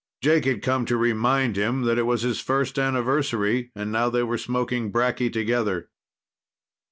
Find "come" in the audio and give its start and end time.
0.63-0.85